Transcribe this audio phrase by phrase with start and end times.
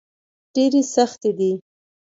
[0.53, 1.51] ډبرې سختې دي.